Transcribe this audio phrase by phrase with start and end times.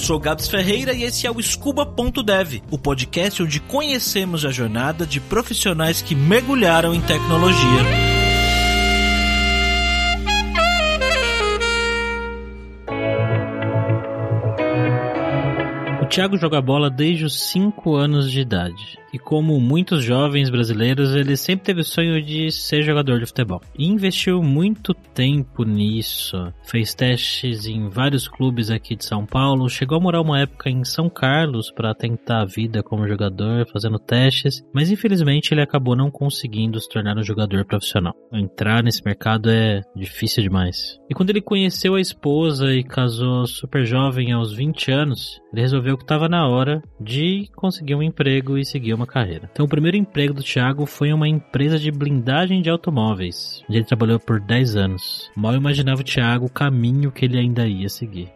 [0.00, 5.20] sou Gabs Ferreira e esse é o Scuba.dev, o podcast onde conhecemos a jornada de
[5.20, 8.10] profissionais que mergulharam em tecnologia.
[16.10, 18.98] Thiago joga bola desde os 5 anos de idade.
[19.12, 23.60] E como muitos jovens brasileiros, ele sempre teve o sonho de ser jogador de futebol.
[23.76, 26.52] E investiu muito tempo nisso.
[26.64, 29.68] Fez testes em vários clubes aqui de São Paulo.
[29.68, 33.98] Chegou a morar uma época em São Carlos para tentar a vida como jogador, fazendo
[33.98, 34.62] testes.
[34.72, 38.14] Mas infelizmente ele acabou não conseguindo se tornar um jogador profissional.
[38.32, 40.98] Entrar nesse mercado é difícil demais.
[41.08, 45.96] E quando ele conheceu a esposa e casou super jovem aos 20 anos, ele resolveu
[45.96, 49.48] que estava na hora de conseguir um emprego e seguir carreira.
[49.52, 53.78] Então, o primeiro emprego do Thiago foi em uma empresa de blindagem de automóveis, onde
[53.78, 55.30] ele trabalhou por 10 anos.
[55.36, 58.28] Mal imaginava o Thiago o caminho que ele ainda ia seguir.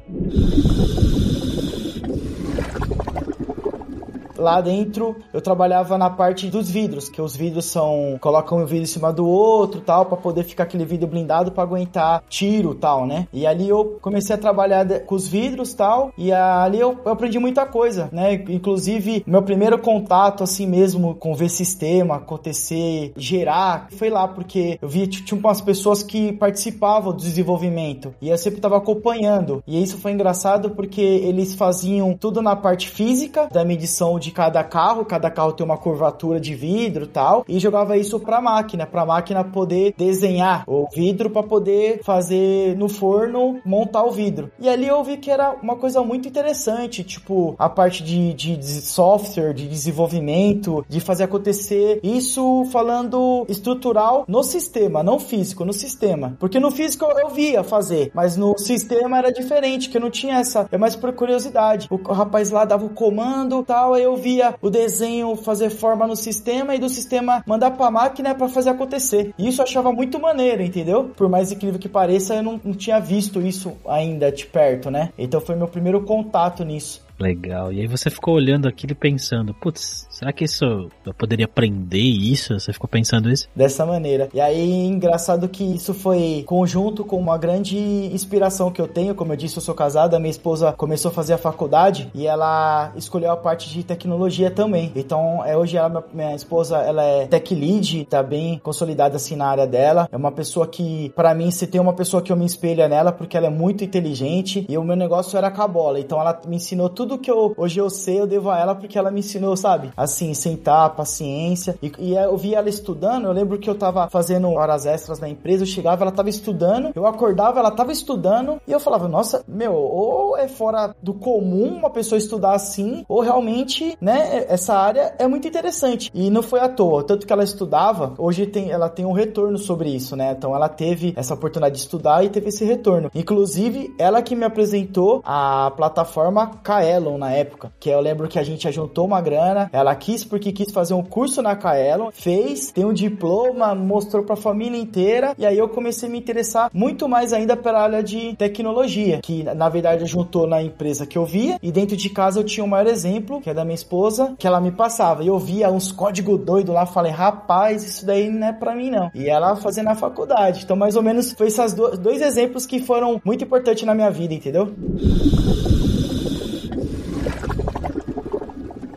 [4.44, 8.84] Lá dentro eu trabalhava na parte dos vidros, que os vidros são colocam um vidro
[8.84, 13.06] em cima do outro, tal, para poder ficar aquele vidro blindado para aguentar tiro, tal,
[13.06, 13.26] né?
[13.32, 17.38] E ali eu comecei a trabalhar com os vidros, tal, e ali eu, eu aprendi
[17.38, 18.34] muita coisa, né?
[18.34, 24.88] Inclusive meu primeiro contato assim mesmo com ver sistema acontecer, gerar, foi lá porque eu
[24.88, 29.62] via tinha umas pessoas que participavam do desenvolvimento e eu sempre estava acompanhando.
[29.66, 34.62] E isso foi engraçado porque eles faziam tudo na parte física da medição de cada
[34.64, 39.06] carro, cada carro tem uma curvatura de vidro tal, e jogava isso pra máquina, pra
[39.06, 44.50] máquina poder desenhar o vidro para poder fazer no forno, montar o vidro.
[44.58, 48.56] E ali eu vi que era uma coisa muito interessante, tipo, a parte de, de,
[48.56, 55.72] de software, de desenvolvimento, de fazer acontecer isso falando estrutural no sistema, não físico, no
[55.72, 56.36] sistema.
[56.38, 60.38] Porque no físico eu via fazer, mas no sistema era diferente, que eu não tinha
[60.38, 61.88] essa, é mais por curiosidade.
[61.90, 66.16] O rapaz lá dava o comando tal, aí eu via o desenho fazer forma no
[66.16, 69.34] sistema e do sistema mandar pra máquina para fazer acontecer.
[69.38, 71.12] E isso eu achava muito maneiro, entendeu?
[71.14, 75.10] Por mais incrível que pareça, eu não, não tinha visto isso ainda de perto, né?
[75.18, 77.03] Então foi meu primeiro contato nisso.
[77.18, 77.72] Legal.
[77.72, 80.64] E aí você ficou olhando aquilo e pensando, putz, será que isso
[81.06, 82.58] eu poderia aprender isso?
[82.58, 83.48] Você ficou pensando isso?
[83.54, 84.28] Dessa maneira.
[84.34, 89.14] E aí, engraçado que isso foi conjunto com uma grande inspiração que eu tenho.
[89.14, 92.26] Como eu disse, eu sou casado, a minha esposa começou a fazer a faculdade e
[92.26, 94.90] ela escolheu a parte de tecnologia também.
[94.96, 99.46] Então, é, hoje ela, minha esposa, ela é tech lead, tá bem consolidada assim na
[99.46, 100.08] área dela.
[100.10, 102.88] É uma pessoa que, para mim, se tem uma pessoa que eu me espelho é
[102.88, 106.00] nela, porque ela é muito inteligente e o meu negócio era com a bola.
[106.00, 108.74] Então, ela me ensinou tudo tudo que eu, hoje eu sei, eu devo a ela
[108.74, 109.92] porque ela me ensinou, sabe?
[109.94, 111.78] Assim, sentar, paciência.
[111.82, 115.28] E, e eu vi ela estudando, eu lembro que eu tava fazendo horas extras na
[115.28, 119.44] empresa, eu chegava, ela tava estudando, eu acordava, ela tava estudando, e eu falava, nossa,
[119.46, 125.14] meu, ou é fora do comum uma pessoa estudar assim, ou realmente, né, essa área
[125.18, 126.10] é muito interessante.
[126.14, 129.58] E não foi à toa, tanto que ela estudava, hoje tem, ela tem um retorno
[129.58, 130.34] sobre isso, né?
[130.36, 133.10] Então ela teve essa oportunidade de estudar e teve esse retorno.
[133.14, 138.38] Inclusive, ela que me apresentou a plataforma KL Kaelon na época, que eu lembro que
[138.38, 142.70] a gente juntou uma grana, ela quis porque quis fazer um curso na Kaelon, fez,
[142.70, 147.08] tem um diploma, mostrou pra família inteira, e aí eu comecei a me interessar muito
[147.08, 151.58] mais ainda pela área de tecnologia, que na verdade juntou na empresa que eu via,
[151.62, 154.46] e dentro de casa eu tinha o maior exemplo, que é da minha esposa, que
[154.46, 158.46] ela me passava, e eu via uns códigos doidos lá, falei, rapaz, isso daí não
[158.46, 159.10] é pra mim não.
[159.14, 163.20] E ela fazendo na faculdade, então mais ou menos foi esses dois exemplos que foram
[163.24, 164.72] muito importantes na minha vida, entendeu?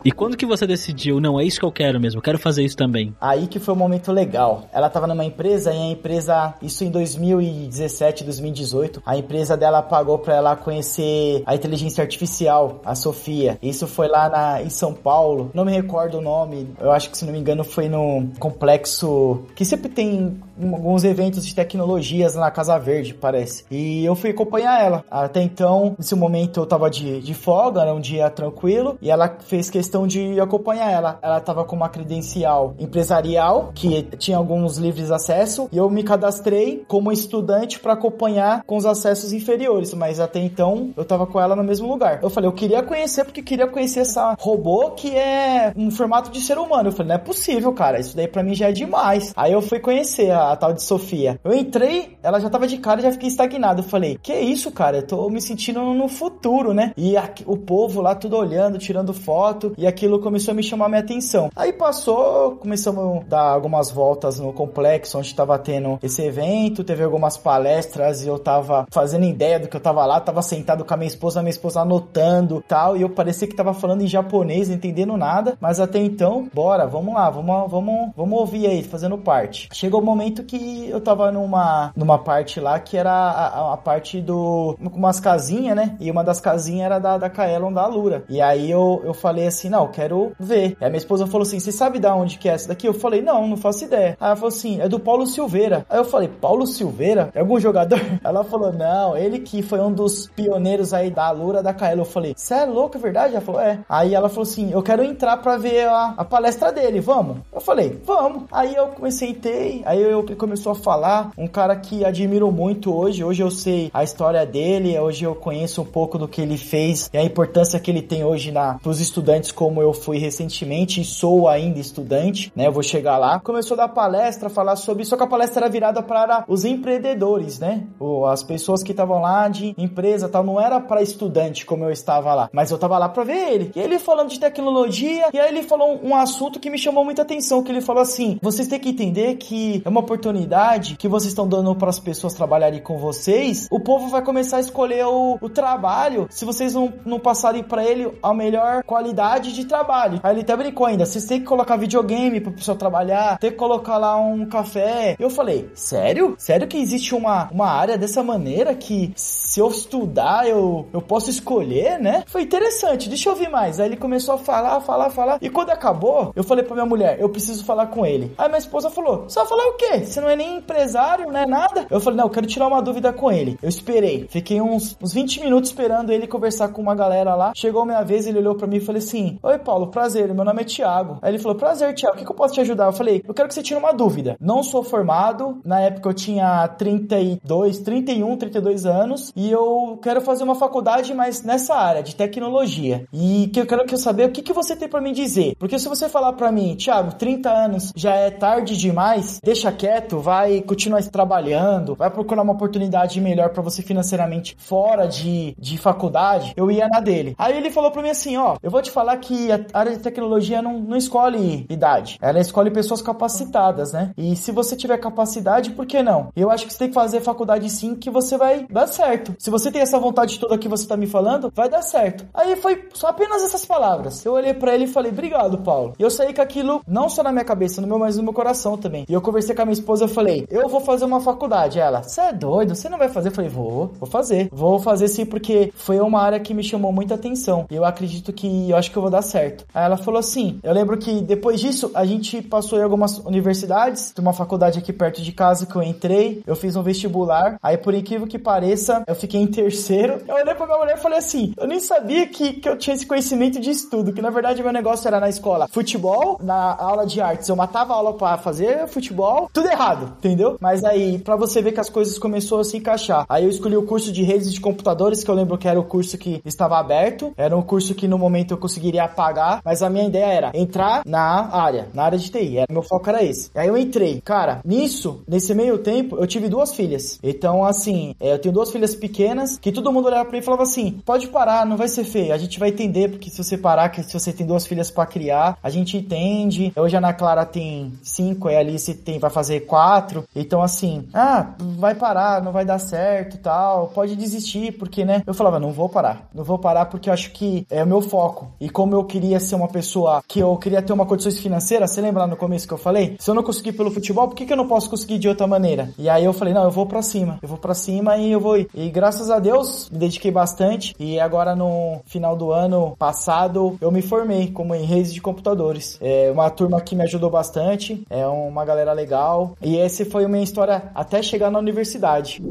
[0.08, 2.64] E quando que você decidiu, não, é isso que eu quero mesmo, eu quero fazer
[2.64, 3.14] isso também?
[3.20, 4.64] Aí que foi um momento legal.
[4.72, 10.18] Ela tava numa empresa e a empresa, isso em 2017, 2018, a empresa dela pagou
[10.18, 13.58] para ela conhecer a inteligência artificial, a Sofia.
[13.62, 17.18] Isso foi lá na, em São Paulo, não me recordo o nome, eu acho que
[17.18, 22.50] se não me engano foi no complexo que sempre tem alguns eventos de tecnologias na
[22.50, 23.66] Casa Verde, parece.
[23.70, 25.04] E eu fui acompanhar ela.
[25.12, 29.36] Até então, nesse momento eu tava de, de folga, era um dia tranquilo, e ela
[29.46, 31.20] fez questão questão de acompanhar ela.
[31.22, 36.84] Ela estava com uma credencial empresarial, que tinha alguns livres acesso, e eu me cadastrei
[36.88, 41.56] como estudante para acompanhar com os acessos inferiores, mas até então eu estava com ela
[41.56, 42.20] no mesmo lugar.
[42.22, 46.42] Eu falei, eu queria conhecer porque queria conhecer essa robô que é um formato de
[46.42, 46.90] ser humano.
[46.90, 49.34] Eu falei, não é possível, cara, isso daí para mim já é demais.
[49.36, 51.40] Aí eu fui conhecer a, a, tal de Sofia.
[51.44, 53.82] Eu entrei, ela já tava de cara já fiquei estagnado.
[53.82, 54.98] Eu falei, que isso, cara?
[54.98, 56.92] Eu tô me sentindo no futuro, né?
[56.98, 59.74] E a, o povo lá tudo olhando, tirando foto.
[59.78, 61.50] E aquilo começou a me chamar minha atenção.
[61.56, 67.04] Aí passou, começamos a dar algumas voltas no complexo onde estava tendo esse evento, teve
[67.04, 70.94] algumas palestras e eu tava fazendo ideia do que eu tava lá, tava sentado com
[70.94, 74.08] a minha esposa, a minha esposa anotando tal, e eu parecia que tava falando em
[74.08, 79.18] japonês, entendendo nada, mas até então, bora, vamos lá, vamos, vamos, vamos ouvir aí, fazendo
[79.18, 79.70] parte.
[79.74, 83.78] Chegou o um momento que eu tava numa, numa parte lá que era a, a
[83.78, 84.76] parte do.
[84.94, 85.96] umas casinhas, né?
[86.00, 88.24] E uma das casinhas era da, da Kaelon da Lura.
[88.30, 90.76] E aí eu, eu falei assim: não, quero ver.
[90.82, 92.88] E a minha esposa falou assim: você sabe da onde que é essa daqui?
[92.88, 94.18] Eu falei: não, não faço ideia.
[94.20, 95.86] Aí ela falou assim: é do Paulo Silveira.
[95.90, 97.30] Aí eu falei: Paulo Silveira?
[97.36, 98.00] É algum jogador?
[98.24, 102.02] Ela falou: não, ele que foi um dos pioneiros aí da Lura da Kaelon.
[102.02, 103.36] Eu falei: você é louco, é verdade?
[103.36, 103.80] Ela falou: é.
[103.88, 107.38] Aí ela falou assim: eu quero entrar pra ver a, a palestra dele, vamos?
[107.54, 108.44] Eu falei: vamos.
[108.52, 112.52] Aí eu comecei a ter, aí eu, ele começou a falar, um cara que admiro
[112.52, 113.24] muito hoje.
[113.24, 117.10] Hoje eu sei a história dele, hoje eu conheço um pouco do que ele fez
[117.14, 121.04] e a importância que ele tem hoje na os estudantes como eu fui recentemente e
[121.04, 122.68] sou ainda estudante, né?
[122.68, 123.40] Eu vou chegar lá.
[123.40, 127.58] Começou a dar palestra, falar sobre, só que a palestra era virada para os empreendedores,
[127.58, 127.88] né?
[128.00, 131.90] Ou as pessoas que estavam lá de empresa, tal, não era para estudante como eu
[131.90, 133.72] estava lá, mas eu tava lá para ver ele.
[133.76, 137.24] E ele falando de tecnologia, e aí ele falou um assunto que me chamou muita
[137.24, 141.32] atenção, que ele falou assim: "Vocês têm que entender que é uma oportunidade que vocês
[141.32, 143.68] estão dando para as pessoas trabalharem com vocês.
[143.72, 147.84] O povo vai começar a escolher o, o trabalho se vocês não, não passarem para
[147.84, 150.20] ele a melhor qualidade de trabalho.
[150.24, 153.58] Aí ele até brincou ainda: vocês têm que colocar videogame para pessoa trabalhar, tem que
[153.58, 155.16] colocar lá um café.
[155.20, 156.36] Eu falei: sério?
[156.38, 161.30] Sério que existe uma, uma área dessa maneira que se eu estudar eu, eu posso
[161.30, 162.24] escolher, né?
[162.28, 163.80] Foi interessante, deixa eu ouvir mais.
[163.80, 165.38] Aí ele começou a falar, falar, falar.
[165.42, 168.34] E quando acabou, eu falei pra minha mulher: eu preciso falar com ele.
[168.38, 170.06] Aí minha esposa falou: vai falar o quê?
[170.06, 171.88] Você não é nem empresário, não é nada?
[171.90, 173.58] Eu falei: não, eu quero tirar uma dúvida com ele.
[173.62, 177.52] Eu esperei, fiquei uns, uns 20 minutos esperando ele conversar com uma galera lá.
[177.56, 180.44] Chegou a minha vez, ele olhou para mim e falou assim: Oi, Paulo, prazer, meu
[180.44, 181.20] nome é Thiago.
[181.22, 182.86] Aí ele falou: Prazer, Thiago, o que, que eu posso te ajudar?
[182.86, 184.36] Eu falei: Eu quero que você tire uma dúvida.
[184.40, 190.44] Não sou formado, na época eu tinha 32, 31, 32 anos e eu quero fazer
[190.44, 193.06] uma faculdade, mas nessa área de tecnologia.
[193.14, 195.56] E que eu quero que eu saber o que, que você tem para me dizer.
[195.60, 200.20] Porque se você falar para mim, Thiago, 30 anos já é tarde demais, deixa quieto,
[200.20, 206.54] vai continuar trabalhando, vai procurar uma oportunidade melhor para você financeiramente fora de, de faculdade,
[206.56, 207.36] eu ia na dele.
[207.38, 210.00] Aí ele falou para mim assim, ó, eu vou te falar que a área de
[210.00, 214.12] tecnologia não, não escolhe idade, ela escolhe pessoas capacitadas, né?
[214.18, 216.30] E se você tiver capacidade, por que não?
[216.36, 219.36] Eu acho que você tem que fazer faculdade sim, que você vai dar certo.
[219.38, 222.26] Se você tem essa vontade toda que você tá me falando, vai dar certo.
[222.34, 224.24] Aí foi só apenas essas palavras.
[224.26, 225.94] Eu olhei para ele e falei, obrigado, Paulo.
[225.98, 228.34] E eu saí com aquilo não só na minha cabeça, no meu, mas no meu
[228.34, 229.06] coração também.
[229.08, 231.80] E eu conversei com a minha esposa, eu falei, eu vou fazer uma faculdade.
[231.80, 232.76] Ela, você é doido?
[232.76, 233.30] Você não vai fazer?
[233.30, 234.50] Eu falei, vou, vou fazer.
[234.52, 237.66] Vou fazer sim, porque foi uma área que me chamou muita atenção.
[237.70, 239.66] Eu acredito que eu acho que eu vou dar certo.
[239.74, 244.12] Aí ela falou assim: eu lembro que depois disso a gente passou em algumas universidades,
[244.12, 247.58] tem uma faculdade aqui perto de casa que eu entrei, eu fiz um vestibular.
[247.62, 250.22] Aí, por incrível que pareça, eu fiquei em terceiro.
[250.28, 252.96] Eu olhei pra minha mulher e falei assim: eu nem sabia que, que eu tinha
[252.96, 257.06] esse conhecimento de estudo, que na verdade meu negócio era na escola futebol, na aula
[257.06, 257.48] de artes.
[257.50, 260.58] Eu matava a aula para fazer futebol, tudo errado, entendeu?
[260.60, 263.26] Mas aí, para você ver que as coisas começaram a se encaixar.
[263.30, 265.84] Aí eu escolhi o curso de redes de computadores, que eu lembro que era o
[265.84, 269.90] curso que estava aberto, era um curso que no momento eu conseguiria pagar, mas a
[269.90, 272.58] minha ideia era entrar na área, na área de TI.
[272.58, 273.50] Era, meu foco era esse.
[273.56, 274.22] Aí eu entrei.
[274.22, 277.20] Cara, nisso, nesse meio tempo, eu tive duas filhas.
[277.24, 280.46] Então, assim, é, eu tenho duas filhas pequenas que todo mundo olhava pra mim e
[280.46, 282.34] falava assim: pode parar, não vai ser feio.
[282.34, 285.06] A gente vai entender, porque se você parar, que se você tem duas filhas para
[285.06, 286.72] criar, a gente entende.
[286.76, 290.26] Hoje a Ana Clara tem cinco, e a Alice tem, vai fazer quatro.
[290.36, 293.88] Então, assim, ah, vai parar, não vai dar certo tal.
[293.88, 295.24] Pode desistir, porque, né?
[295.26, 296.28] Eu falava, não vou parar.
[296.34, 298.52] Não vou parar porque eu acho que é o meu foco.
[298.60, 302.02] E como eu queria ser uma pessoa que eu queria ter uma condições financeiras, você
[302.02, 303.16] lembra lá no começo que eu falei?
[303.20, 305.48] Se eu não conseguir pelo futebol, por que, que eu não posso conseguir de outra
[305.48, 305.90] maneira?
[305.98, 307.40] E aí eu falei, não, eu vou para cima.
[307.42, 308.68] Eu vou para cima e eu vou ir.
[308.74, 310.96] E graças a Deus, me dediquei bastante.
[311.00, 315.98] E agora no final do ano passado, eu me formei como em redes de computadores.
[316.02, 318.04] É uma turma que me ajudou bastante.
[318.10, 319.56] É uma galera legal.
[319.62, 322.42] E essa foi a minha história até chegar na universidade.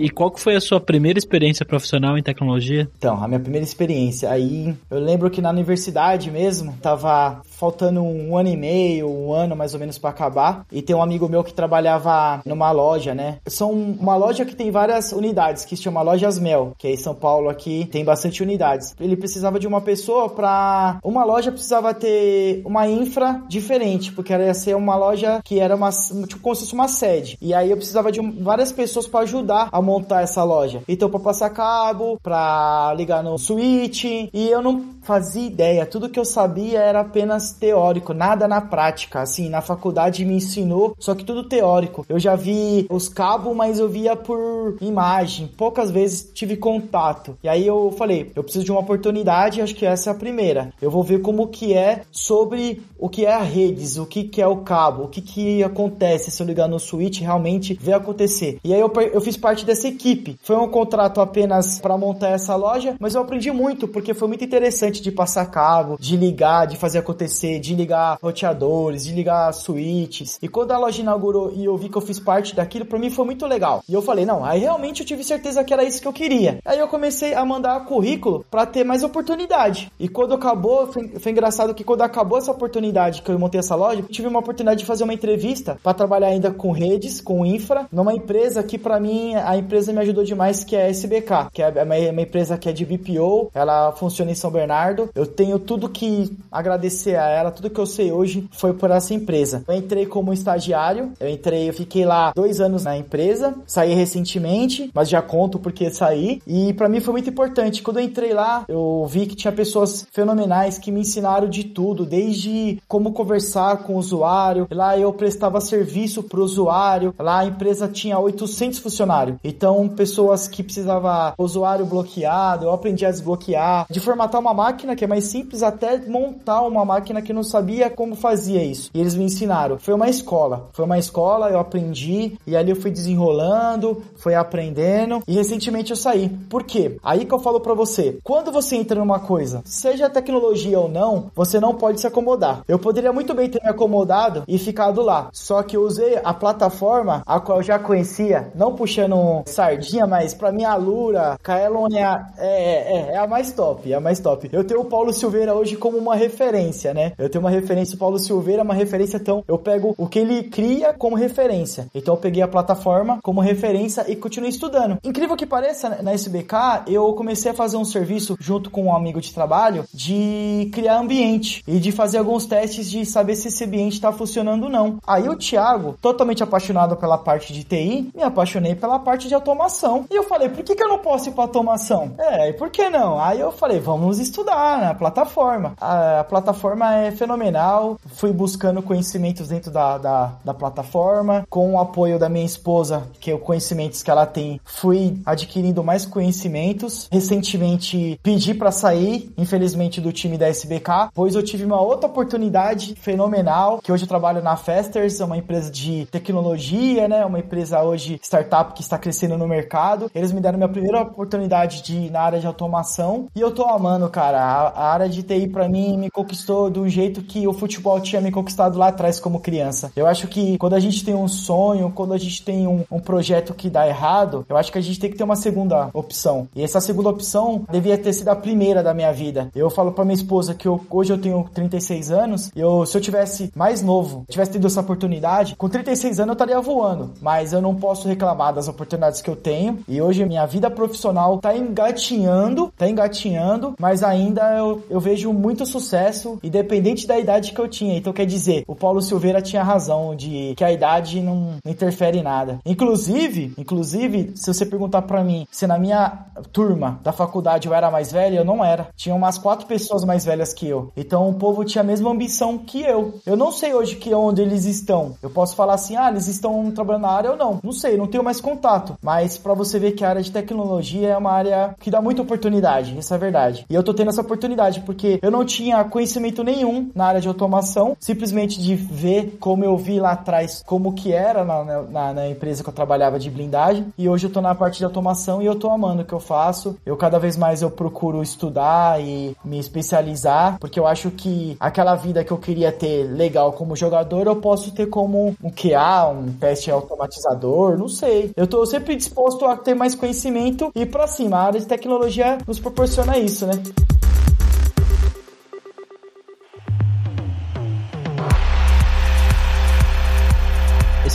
[0.00, 2.88] E qual que foi a sua primeira experiência profissional em tecnologia?
[2.96, 8.36] Então, a minha primeira experiência, aí eu lembro que na universidade mesmo, tava faltando um
[8.36, 11.42] ano e meio, um ano mais ou menos para acabar, e tem um amigo meu
[11.42, 13.38] que trabalhava numa loja, né?
[13.48, 16.96] São uma loja que tem várias unidades, que se chama Lojas Mel, que é em
[16.96, 18.94] São Paulo aqui, tem bastante unidades.
[19.00, 24.46] Ele precisava de uma pessoa para uma loja precisava ter uma infra diferente, porque era
[24.46, 27.36] ia ser uma loja que era uma tipo como se fosse uma sede.
[27.40, 30.82] E aí eu precisava de várias pessoas para ajudar a montar essa loja?
[30.86, 35.86] Então, para passar cabo, para ligar no switch, e eu não fazia ideia.
[35.86, 39.22] Tudo que eu sabia era apenas teórico, nada na prática.
[39.22, 42.04] Assim, na faculdade me ensinou, só que tudo teórico.
[42.08, 45.48] Eu já vi os cabos, mas eu via por imagem.
[45.56, 47.38] Poucas vezes tive contato.
[47.42, 50.72] E aí eu falei, eu preciso de uma oportunidade, acho que essa é a primeira.
[50.80, 54.42] Eu vou ver como que é sobre o que é a redes, o que, que
[54.42, 58.58] é o cabo, o que, que acontece se eu ligar no switch realmente ver acontecer.
[58.62, 60.36] E aí eu, eu fiz parte dessa equipe.
[60.42, 64.44] Foi um contrato apenas para montar essa loja, mas eu aprendi muito porque foi muito
[64.44, 70.38] interessante de passar cabo, de ligar, de fazer acontecer, de ligar roteadores, de ligar switches.
[70.42, 73.10] E quando a loja inaugurou e eu vi que eu fiz parte daquilo, para mim
[73.10, 73.82] foi muito legal.
[73.88, 76.58] E eu falei, não, aí realmente eu tive certeza que era isso que eu queria.
[76.64, 79.92] Aí eu comecei a mandar currículo para ter mais oportunidade.
[80.00, 83.74] E quando acabou, foi, foi engraçado que quando acabou essa oportunidade que eu montei essa
[83.74, 87.86] loja, tive uma oportunidade de fazer uma entrevista para trabalhar ainda com redes, com infra,
[87.92, 91.62] numa empresa que para mim a empresa me ajudou demais, que é a SBK, que
[91.62, 95.10] é uma, empresa que é de BPO, ela funciona em São Bernardo.
[95.14, 99.12] Eu tenho tudo que agradecer a ela, tudo que eu sei hoje foi por essa
[99.12, 99.62] empresa.
[99.68, 104.90] Eu entrei como estagiário, eu entrei, eu fiquei lá dois anos na empresa, saí recentemente,
[104.94, 106.40] mas já conto porque saí.
[106.46, 107.82] E para mim foi muito importante.
[107.82, 112.06] Quando eu entrei lá, eu vi que tinha pessoas fenomenais que me ensinaram de tudo,
[112.06, 114.66] desde como conversar com o usuário.
[114.70, 117.14] Lá eu prestava serviço pro usuário.
[117.18, 119.36] Lá a empresa tinha 800 funcionários.
[119.58, 125.02] Então, pessoas que precisava usuário bloqueado, eu aprendi a desbloquear, de formatar uma máquina que
[125.02, 128.88] é mais simples até montar uma máquina que não sabia como fazia isso.
[128.94, 129.76] E eles me ensinaram.
[129.76, 130.68] Foi uma escola.
[130.72, 135.96] Foi uma escola, eu aprendi e ali eu fui desenrolando, fui aprendendo e recentemente eu
[135.96, 136.28] saí.
[136.48, 136.96] Por quê?
[137.02, 141.32] Aí que eu falo para você, quando você entra numa coisa, seja tecnologia ou não,
[141.34, 142.62] você não pode se acomodar.
[142.68, 145.30] Eu poderia muito bem ter me acomodado e ficado lá.
[145.32, 150.34] Só que eu usei a plataforma a qual eu já conhecia, não puxando sardinha, mas
[150.34, 154.00] para mim a Lura, Kaelon é a, é, é, é a mais top, é a
[154.00, 154.48] mais top.
[154.52, 157.12] Eu tenho o Paulo Silveira hoje como uma referência, né?
[157.18, 160.18] Eu tenho uma referência, o Paulo Silveira é uma referência, então eu pego o que
[160.18, 161.86] ele cria como referência.
[161.94, 164.98] Então eu peguei a plataforma como referência e continuei estudando.
[165.02, 169.20] Incrível que pareça, na SBK, eu comecei a fazer um serviço junto com um amigo
[169.20, 173.94] de trabalho de criar ambiente e de fazer alguns testes de saber se esse ambiente
[173.94, 174.98] está funcionando ou não.
[175.06, 180.06] Aí o Thiago, totalmente apaixonado pela parte de TI, me apaixonei pela parte de automação.
[180.10, 182.14] E eu falei, por que, que eu não posso ir para automação?
[182.18, 183.20] É, e por que não?
[183.20, 185.74] Aí eu falei, vamos estudar na plataforma.
[185.80, 187.98] A, a plataforma é fenomenal.
[188.06, 193.30] Fui buscando conhecimentos dentro da, da, da plataforma, com o apoio da minha esposa, que
[193.30, 197.08] é o conhecimentos que ela tem, fui adquirindo mais conhecimentos.
[197.10, 202.94] Recentemente pedi para sair, infelizmente, do time da SBK, pois eu tive uma outra oportunidade
[202.96, 207.24] fenomenal, que hoje eu trabalho na Festers, é uma empresa de tecnologia, né?
[207.24, 210.10] Uma empresa hoje startup que está crescendo no mercado.
[210.14, 214.08] Eles me deram minha primeira oportunidade de na área de automação e eu tô amando,
[214.08, 214.38] cara.
[214.40, 218.20] A, a área de TI para mim me conquistou do jeito que o futebol tinha
[218.20, 219.90] me conquistado lá atrás como criança.
[219.96, 223.00] Eu acho que quando a gente tem um sonho, quando a gente tem um, um
[223.00, 226.48] projeto que dá errado, eu acho que a gente tem que ter uma segunda opção.
[226.54, 229.50] E essa segunda opção devia ter sido a primeira da minha vida.
[229.54, 233.00] Eu falo para minha esposa que eu, hoje eu tenho 36 anos, eu se eu
[233.00, 237.62] tivesse mais novo, tivesse tido essa oportunidade, com 36 anos eu estaria voando, mas eu
[237.62, 239.78] não posso reclamar das oportunidades que eu tenho.
[239.88, 245.64] E hoje minha vida profissional tá engatinhando, tá engatinhando, mas ainda eu, eu vejo muito
[245.66, 247.96] sucesso, independente da idade que eu tinha.
[247.96, 252.18] Então quer dizer, o Paulo Silveira tinha razão de que a idade não, não interfere
[252.18, 252.58] em nada.
[252.64, 257.90] Inclusive, inclusive, se você perguntar para mim se na minha turma da faculdade eu era
[257.90, 258.88] mais velho, eu não era.
[258.96, 260.92] Tinha umas quatro pessoas mais velhas que eu.
[260.96, 263.14] Então o povo tinha a mesma ambição que eu.
[263.26, 265.16] Eu não sei hoje que onde eles estão.
[265.22, 267.60] Eu posso falar assim, ah, eles estão trabalhando na área ou não.
[267.62, 268.96] Não sei, não tenho mais contato.
[269.02, 272.22] Mas para você ver que a área de tecnologia é uma área que dá muita
[272.22, 273.64] oportunidade, isso é verdade.
[273.68, 277.28] E eu tô tendo essa oportunidade porque eu não tinha conhecimento nenhum na área de
[277.28, 282.28] automação, simplesmente de ver como eu vi lá atrás como que era na, na, na
[282.28, 283.86] empresa que eu trabalhava de blindagem.
[283.96, 286.20] E hoje eu tô na parte de automação e eu tô amando o que eu
[286.20, 286.76] faço.
[286.84, 291.94] Eu cada vez mais eu procuro estudar e me especializar, porque eu acho que aquela
[291.94, 296.32] vida que eu queria ter legal como jogador, eu posso ter como um QA, um
[296.32, 298.32] teste automatizador, não sei.
[298.36, 301.38] Eu tô sempre disposto a ter mais conhecimento e para cima.
[301.38, 303.54] A área de tecnologia nos proporciona isso, né?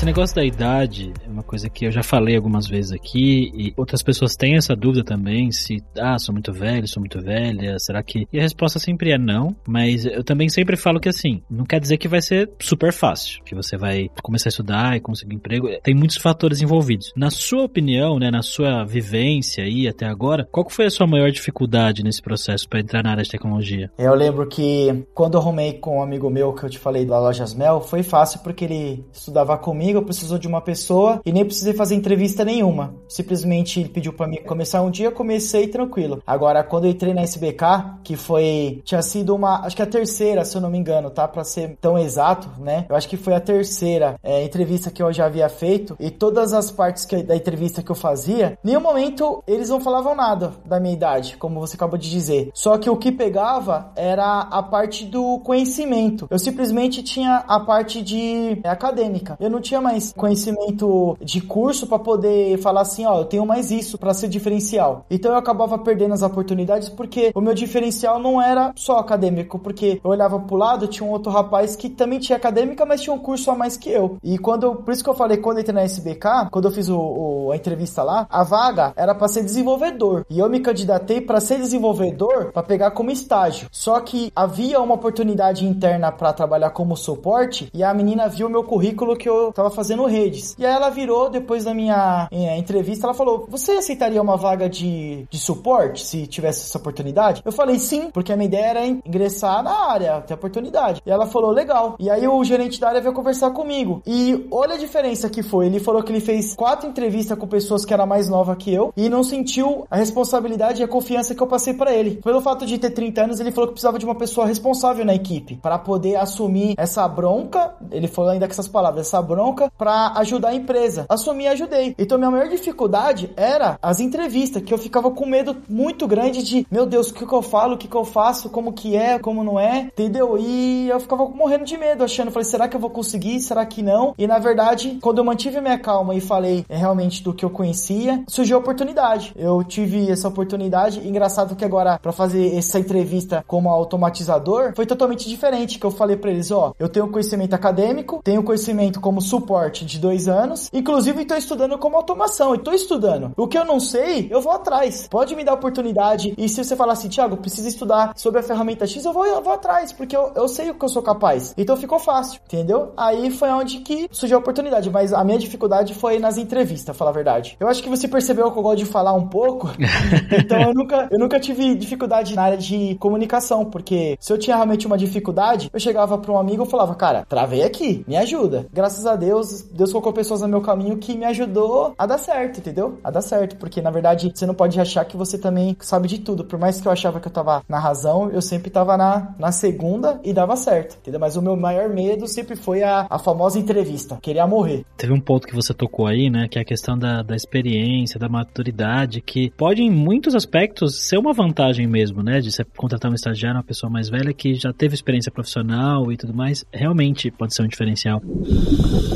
[0.03, 4.03] Esse negócio da idade, uma coisa que eu já falei algumas vezes aqui e outras
[4.03, 8.27] pessoas têm essa dúvida também, se, ah, sou muito velho, sou muito velha, será que...
[8.33, 11.79] E a resposta sempre é não, mas eu também sempre falo que assim, não quer
[11.79, 15.69] dizer que vai ser super fácil, que você vai começar a estudar e conseguir emprego,
[15.81, 17.13] tem muitos fatores envolvidos.
[17.15, 21.31] Na sua opinião, né, na sua vivência aí até agora, qual foi a sua maior
[21.31, 23.89] dificuldade nesse processo para entrar na área de tecnologia?
[23.97, 27.17] Eu lembro que quando eu arrumei com um amigo meu que eu te falei da
[27.17, 31.73] Lojas Mel, foi fácil porque ele estudava comigo, precisou de uma pessoa e nem precisei
[31.73, 32.95] fazer entrevista nenhuma.
[33.07, 36.21] Simplesmente ele pediu para mim começar um dia, comecei tranquilo.
[36.25, 40.45] Agora, quando eu entrei na SBK, que foi tinha sido uma, acho que a terceira,
[40.45, 42.85] se eu não me engano, tá, para ser tão exato, né?
[42.89, 46.53] Eu acho que foi a terceira é, entrevista que eu já havia feito e todas
[46.53, 50.79] as partes que, da entrevista que eu fazia, nenhum momento eles não falavam nada da
[50.79, 52.49] minha idade, como você acabou de dizer.
[52.53, 56.27] Só que o que pegava era a parte do conhecimento.
[56.29, 59.37] Eu simplesmente tinha a parte de é, acadêmica.
[59.39, 63.69] Eu não tinha mais conhecimento de curso para poder falar assim, ó, eu tenho mais
[63.69, 65.05] isso para ser diferencial.
[65.11, 69.99] Então eu acabava perdendo as oportunidades porque o meu diferencial não era só acadêmico, porque
[70.03, 73.19] eu olhava pro lado, tinha um outro rapaz que também tinha acadêmica, mas tinha um
[73.19, 74.17] curso a mais que eu.
[74.23, 76.89] E quando, por isso que eu falei, quando eu entrei na SBK, quando eu fiz
[76.89, 80.25] o, o a entrevista lá, a vaga era para ser desenvolvedor.
[80.29, 83.67] E eu me candidatei para ser desenvolvedor para pegar como estágio.
[83.71, 88.63] Só que havia uma oportunidade interna para trabalhar como suporte e a menina viu meu
[88.63, 90.55] currículo que eu tava fazendo redes.
[90.57, 94.69] E aí ela virou depois da minha é, entrevista, ela falou: "Você aceitaria uma vaga
[94.69, 98.85] de, de suporte se tivesse essa oportunidade?" Eu falei: "Sim", porque a minha ideia era
[98.85, 101.01] ingressar na área, ter oportunidade.
[101.05, 101.95] E ela falou: "Legal".
[101.99, 104.01] E aí o gerente da área veio conversar comigo.
[104.05, 105.67] E olha a diferença que foi.
[105.67, 108.93] Ele falou que ele fez quatro entrevistas com pessoas que eram mais novas que eu
[108.95, 112.17] e não sentiu a responsabilidade e a confiança que eu passei para ele.
[112.23, 115.13] Pelo fato de ter 30 anos, ele falou que precisava de uma pessoa responsável na
[115.13, 117.75] equipe para poder assumir essa bronca.
[117.91, 121.05] Ele falou ainda com essas palavras, essa bronca para ajudar a empresa.
[121.09, 121.95] Assumi e ajudei.
[121.97, 126.67] Então minha maior dificuldade era as entrevistas, que eu ficava com medo muito grande de,
[126.69, 129.19] meu Deus, o que, que eu falo, o que, que eu faço, como que é,
[129.19, 130.37] como não é, entendeu?
[130.37, 133.39] E eu ficava morrendo de medo, achando, falei, será que eu vou conseguir?
[133.41, 134.13] Será que não?
[134.17, 137.49] E na verdade, quando eu mantive minha calma e falei é, realmente do que eu
[137.49, 139.33] conhecia, surgiu a oportunidade.
[139.35, 141.07] Eu tive essa oportunidade.
[141.07, 145.79] Engraçado que agora, para fazer essa entrevista como automatizador, foi totalmente diferente.
[145.79, 149.52] Que eu falei para eles: ó, eu tenho conhecimento acadêmico, tenho conhecimento como suporte
[149.85, 153.31] de dois anos, inclusive estou estudando como automação, e estou estudando.
[153.37, 155.07] O que eu não sei, eu vou atrás.
[155.09, 156.33] Pode me dar oportunidade.
[156.37, 159.41] E se você falar assim, Thiago, precisa estudar sobre a ferramenta X, eu vou, eu
[159.41, 161.53] vou atrás, porque eu, eu sei o que eu sou capaz.
[161.57, 162.91] Então ficou fácil, entendeu?
[162.97, 167.11] Aí foi onde que surgiu a oportunidade, mas a minha dificuldade foi nas entrevistas, falar
[167.11, 167.57] a verdade.
[167.59, 169.69] Eu acho que você percebeu que eu gosto de falar um pouco,
[170.37, 174.55] então eu nunca, eu nunca tive dificuldade na área de comunicação, porque se eu tinha
[174.55, 178.67] realmente uma dificuldade, eu chegava para um amigo e falava, cara, travei aqui, me ajuda.
[178.71, 179.32] Graças a Deus,
[179.71, 182.99] Deus colocou pessoas no meu caminho que me ajudou a dar certo, entendeu?
[183.03, 186.19] A dar certo, porque na verdade você não pode achar que você também sabe de
[186.19, 186.43] tudo.
[186.43, 189.51] Por mais que eu achava que eu tava na razão, eu sempre tava na, na
[189.51, 191.19] segunda e dava certo, entendeu?
[191.19, 194.85] Mas o meu maior medo sempre foi a, a famosa entrevista, queria morrer.
[194.97, 198.19] Teve um ponto que você tocou aí, né, que é a questão da, da experiência,
[198.19, 203.11] da maturidade, que pode em muitos aspectos ser uma vantagem mesmo, né, de você contratar
[203.11, 207.31] um estagiário, uma pessoa mais velha que já teve experiência profissional e tudo mais, realmente
[207.31, 208.21] pode ser um diferencial.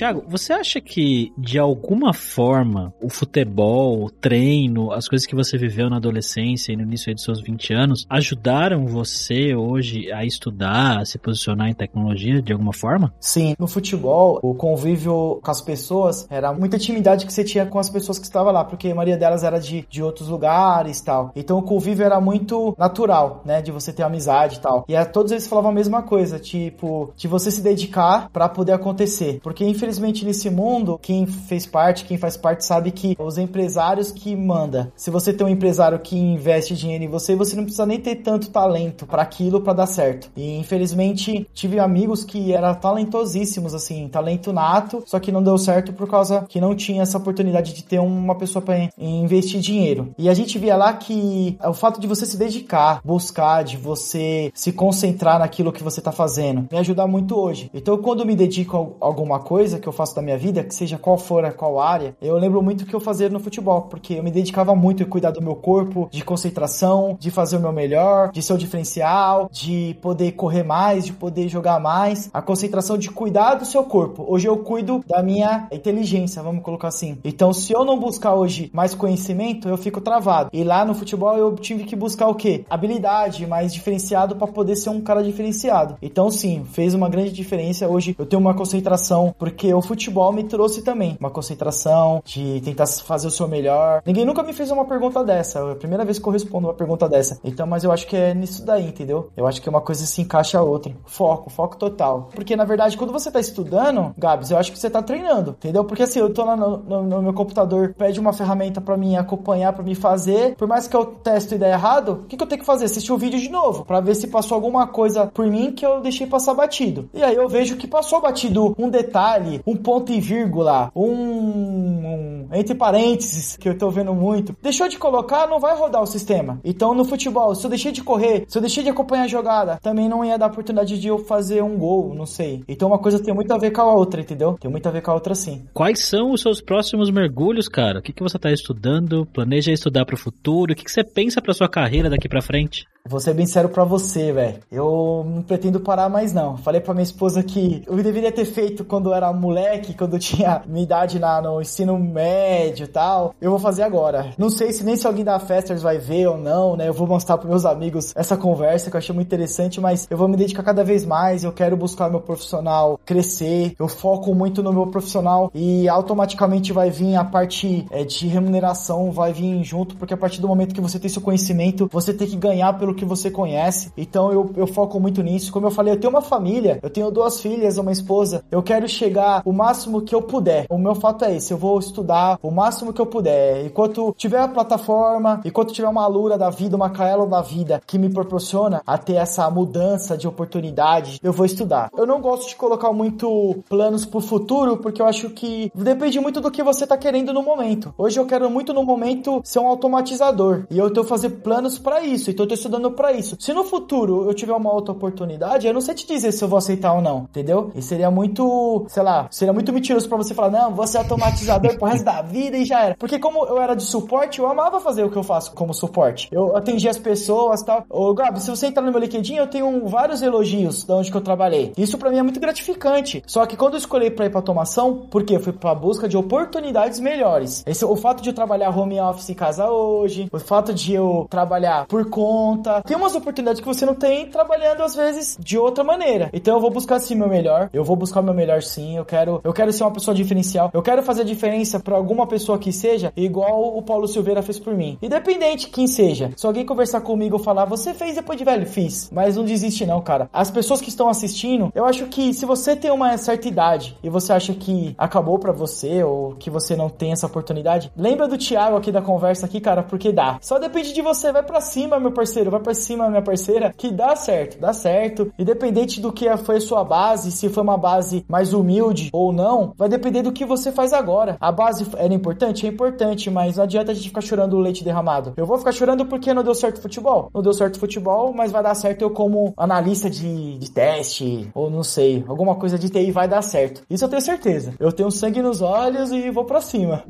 [0.00, 5.58] Tiago, você acha que de alguma forma o futebol, o treino, as coisas que você
[5.58, 11.00] viveu na adolescência e no início dos seus 20 anos ajudaram você hoje a estudar,
[11.00, 13.12] a se posicionar em tecnologia de alguma forma?
[13.20, 17.78] Sim, no futebol, o convívio com as pessoas era muita intimidade que você tinha com
[17.78, 21.30] as pessoas que estavam lá, porque a maioria delas era de, de outros lugares tal.
[21.36, 23.60] Então o convívio era muito natural, né?
[23.60, 24.82] De você ter amizade e tal.
[24.88, 28.72] E a, todos eles falavam a mesma coisa, tipo, de você se dedicar para poder
[28.72, 29.40] acontecer.
[29.42, 34.36] Porque infelizmente nesse mundo, quem fez parte, quem faz parte sabe que os empresários que
[34.36, 34.92] manda.
[34.96, 38.16] Se você tem um empresário que investe dinheiro em você, você não precisa nem ter
[38.16, 40.30] tanto talento para aquilo para dar certo.
[40.36, 45.92] E infelizmente tive amigos que eram talentosíssimos assim, talento nato, só que não deu certo
[45.92, 50.14] por causa que não tinha essa oportunidade de ter uma pessoa para investir dinheiro.
[50.16, 54.52] E a gente via lá que o fato de você se dedicar, buscar, de você
[54.54, 57.70] se concentrar naquilo que você tá fazendo, me ajuda muito hoje.
[57.74, 60.98] Então quando me dedico a alguma coisa, que eu faço da minha vida, que seja
[60.98, 64.14] qual for a qual área, eu lembro muito o que eu fazia no futebol, porque
[64.14, 67.72] eu me dedicava muito em cuidar do meu corpo, de concentração, de fazer o meu
[67.72, 72.30] melhor, de ser o diferencial, de poder correr mais, de poder jogar mais.
[72.32, 74.24] A concentração de cuidar do seu corpo.
[74.28, 77.18] Hoje eu cuido da minha inteligência, vamos colocar assim.
[77.24, 80.50] Então, se eu não buscar hoje mais conhecimento, eu fico travado.
[80.52, 82.64] E lá no futebol eu tive que buscar o quê?
[82.68, 85.96] Habilidade mais diferenciado para poder ser um cara diferenciado.
[86.02, 87.88] Então, sim, fez uma grande diferença.
[87.88, 92.86] Hoje eu tenho uma concentração porque o futebol me trouxe também uma concentração de tentar
[92.86, 94.02] fazer o seu melhor.
[94.04, 95.58] Ninguém nunca me fez uma pergunta dessa.
[95.60, 97.38] É a primeira vez que eu respondo uma pergunta dessa.
[97.44, 99.30] Então, mas eu acho que é nisso daí, entendeu?
[99.36, 100.92] Eu acho que uma coisa se encaixa a outra.
[101.04, 102.28] Foco, foco total.
[102.34, 105.84] Porque na verdade, quando você tá estudando, Gabs, eu acho que você tá treinando, entendeu?
[105.84, 109.16] Porque assim, eu tô lá no, no, no meu computador, pede uma ferramenta para mim
[109.16, 110.54] acompanhar, para me fazer.
[110.56, 112.84] Por mais que eu teste e der errado, o que, que eu tenho que fazer?
[112.84, 116.00] Assistir o vídeo de novo, para ver se passou alguma coisa por mim que eu
[116.00, 117.08] deixei passar batido.
[117.14, 122.48] E aí eu vejo que passou batido um detalhe, um ponto e vírgula, um, um
[122.52, 124.54] entre parênteses, que eu tô vendo muito.
[124.62, 126.60] Deixou de colocar, não vai rodar o sistema.
[126.64, 129.78] Então no futebol, se eu deixei de correr, se eu deixei de acompanhar a jogada,
[129.82, 132.62] também não ia dar oportunidade de eu fazer um gol, não sei.
[132.68, 134.56] Então uma coisa tem muito a ver com a outra, entendeu?
[134.60, 135.64] Tem muito a ver com a outra sim.
[135.72, 137.98] Quais são os seus próximos mergulhos, cara?
[137.98, 139.26] O que, que você tá estudando?
[139.26, 140.72] Planeja estudar para o futuro?
[140.72, 142.84] O que, que você pensa para sua carreira daqui para frente?
[143.06, 144.58] Vou ser bem sério pra você, velho.
[144.70, 146.56] Eu não pretendo parar mais, não.
[146.58, 150.18] Falei pra minha esposa que eu deveria ter feito quando eu era moleque, quando eu
[150.18, 153.34] tinha minha idade na, no ensino médio e tal.
[153.40, 154.32] Eu vou fazer agora.
[154.38, 156.88] Não sei se nem se alguém da Festers vai ver ou não, né?
[156.88, 160.16] Eu vou mostrar pros meus amigos essa conversa que eu achei muito interessante, mas eu
[160.16, 161.44] vou me dedicar cada vez mais.
[161.44, 163.74] Eu quero buscar meu profissional crescer.
[163.78, 169.10] Eu foco muito no meu profissional e automaticamente vai vir a parte é, de remuneração,
[169.10, 172.26] vai vir junto, porque a partir do momento que você tem seu conhecimento, você tem
[172.26, 173.92] que ganhar pelo que você conhece.
[173.96, 175.52] Então eu, eu foco muito nisso.
[175.52, 178.44] Como eu falei, eu tenho uma família, eu tenho duas filhas, uma esposa.
[178.50, 180.66] Eu quero chegar o máximo que eu puder.
[180.68, 183.66] O meu fato é esse, eu vou estudar o máximo que eu puder.
[183.66, 187.98] Enquanto tiver a plataforma, enquanto tiver uma Lura da vida, uma Kaelo da vida que
[187.98, 191.90] me proporciona a ter essa mudança de oportunidade, eu vou estudar.
[191.96, 196.40] Eu não gosto de colocar muito planos pro futuro, porque eu acho que depende muito
[196.40, 197.94] do que você tá querendo no momento.
[197.96, 200.64] Hoje eu quero muito no momento ser um automatizador.
[200.70, 202.30] E eu tô fazendo planos para isso.
[202.30, 203.36] Então eu tô estudando para isso.
[203.38, 206.48] Se no futuro eu tiver uma outra oportunidade, eu não sei te dizer se eu
[206.48, 207.70] vou aceitar ou não, entendeu?
[207.74, 211.76] E seria muito, sei lá, seria muito mentiroso para você falar, não, você é automatizador
[211.78, 212.96] pro resto da vida e já era.
[212.96, 216.28] Porque como eu era de suporte, eu amava fazer o que eu faço como suporte.
[216.30, 217.84] Eu atendia as pessoas e tal.
[217.88, 221.16] Ô, Gabi, se você entrar no meu LinkedIn, eu tenho vários elogios de onde que
[221.16, 221.72] eu trabalhei.
[221.76, 223.22] Isso para mim é muito gratificante.
[223.26, 226.16] Só que quando eu escolhi para ir pra automação, porque eu fui pra busca de
[226.16, 227.64] oportunidades melhores.
[227.66, 231.26] Esse, o fato de eu trabalhar home office em casa hoje, o fato de eu
[231.30, 235.84] trabalhar por conta, tem umas oportunidades que você não tem trabalhando às vezes de outra
[235.84, 236.30] maneira.
[236.32, 237.70] Então eu vou buscar sim meu melhor.
[237.72, 238.96] Eu vou buscar meu melhor sim.
[238.96, 240.70] Eu quero, eu quero ser uma pessoa diferencial.
[240.72, 244.72] Eu quero fazer diferença para alguma pessoa que seja igual o Paulo Silveira fez por
[244.72, 244.96] mim.
[245.02, 246.30] Independente quem seja.
[246.36, 249.10] Se alguém conversar comigo ou falar, você fez depois de velho, fiz.
[249.12, 250.30] Mas não desiste não, cara.
[250.32, 254.08] As pessoas que estão assistindo, eu acho que se você tem uma certa idade e
[254.08, 258.38] você acha que acabou para você ou que você não tem essa oportunidade, lembra do
[258.38, 260.38] Thiago aqui da conversa aqui, cara, porque dá.
[260.40, 263.90] Só depende de você, vai para cima, meu parceiro, vai para cima, minha parceira, que
[263.90, 265.32] dá certo, dá certo.
[265.38, 269.72] Independente do que foi a sua base, se foi uma base mais humilde ou não,
[269.76, 271.36] vai depender do que você faz agora.
[271.40, 272.66] A base era importante?
[272.66, 275.32] É importante, mas não adianta a gente ficar chorando o leite derramado.
[275.36, 277.30] Eu vou ficar chorando porque não deu certo futebol.
[277.32, 281.70] Não deu certo futebol, mas vai dar certo eu como analista de, de teste, ou
[281.70, 283.82] não sei, alguma coisa de TI vai dar certo.
[283.88, 284.74] Isso eu tenho certeza.
[284.78, 287.04] Eu tenho sangue nos olhos e vou para cima.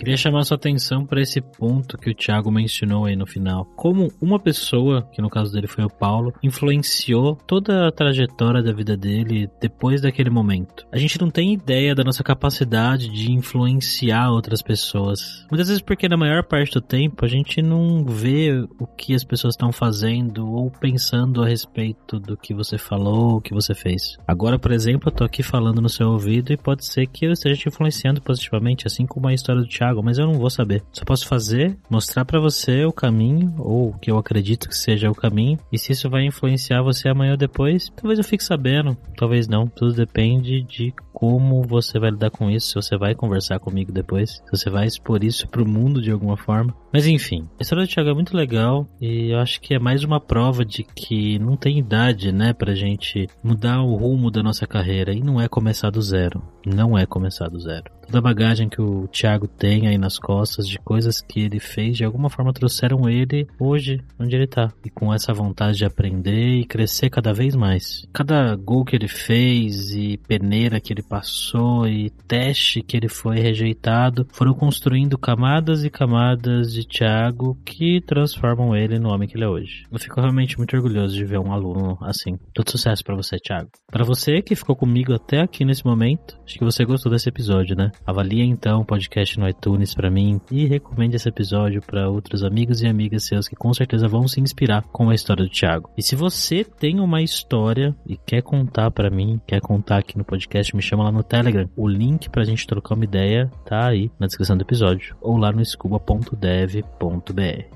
[0.00, 3.66] Queria chamar sua atenção para esse ponto que o Thiago mencionou aí no final.
[3.76, 8.72] Como uma pessoa, que no caso dele foi o Paulo, influenciou toda a trajetória da
[8.72, 10.86] vida dele depois daquele momento.
[10.90, 15.46] A gente não tem ideia da nossa capacidade de influenciar outras pessoas.
[15.50, 19.22] Muitas vezes porque na maior parte do tempo a gente não vê o que as
[19.22, 24.16] pessoas estão fazendo ou pensando a respeito do que você falou, o que você fez.
[24.26, 27.32] Agora, por exemplo, eu tô aqui falando no seu ouvido e pode ser que eu
[27.32, 30.82] esteja te influenciando positivamente, assim como a história do Thiago Mas eu não vou saber.
[30.92, 35.10] Só posso fazer, mostrar para você o caminho, ou o que eu acredito que seja
[35.10, 38.96] o caminho, e se isso vai influenciar você amanhã ou depois, talvez eu fique sabendo,
[39.16, 39.66] talvez não.
[39.66, 44.42] Tudo depende de como você vai lidar com isso, se você vai conversar comigo depois,
[44.42, 46.74] se você vai expor isso pro mundo de alguma forma.
[46.90, 50.02] Mas enfim, a história do Thiago é muito legal e eu acho que é mais
[50.02, 54.66] uma prova de que não tem idade, né, pra gente mudar o rumo da nossa
[54.66, 56.42] carreira e não é começar do zero.
[56.64, 60.66] Não é começar do zero toda a bagagem que o Thiago tem aí nas costas,
[60.66, 64.72] de coisas que ele fez, de alguma forma trouxeram ele hoje onde ele tá.
[64.84, 68.04] E com essa vontade de aprender e crescer cada vez mais.
[68.12, 73.40] Cada gol que ele fez e peneira que ele passou e teste que ele foi
[73.40, 79.44] rejeitado foram construindo camadas e camadas de Thiago que transformam ele no homem que ele
[79.44, 79.82] é hoje.
[79.90, 82.38] Eu fico realmente muito orgulhoso de ver um aluno assim.
[82.54, 83.70] Todo sucesso para você, Thiago.
[83.90, 87.74] Para você que ficou comigo até aqui nesse momento, acho que você gostou desse episódio,
[87.74, 87.90] né?
[88.06, 92.82] Avalie então o podcast no iTunes para mim e recomende esse episódio para outros amigos
[92.82, 95.90] e amigas seus que com certeza vão se inspirar com a história do Thiago.
[95.98, 100.24] E se você tem uma história e quer contar para mim, quer contar aqui no
[100.24, 101.68] podcast, me chama lá no Telegram.
[101.76, 105.52] O link pra gente trocar uma ideia tá aí na descrição do episódio ou lá
[105.52, 106.80] no scuba.dev.br.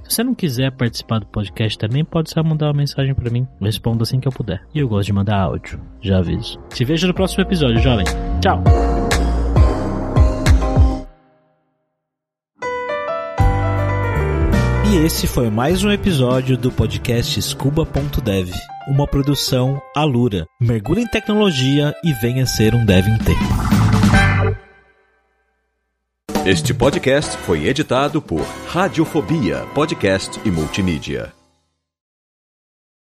[0.02, 3.46] Se você não quiser participar do podcast também, pode só mandar uma mensagem para mim.
[3.60, 4.62] Eu respondo assim que eu puder.
[4.74, 6.58] E eu gosto de mandar áudio, já aviso.
[6.70, 8.06] Te vejo no próximo episódio, jovem.
[8.40, 9.13] Tchau!
[14.94, 18.48] E esse foi mais um episódio do podcast Scuba.dev,
[18.86, 20.46] uma produção Alura.
[20.60, 23.40] Mergulhe em tecnologia e venha ser um dev em tempo.
[26.46, 31.32] Este podcast foi editado por Radiofobia, podcast e multimídia.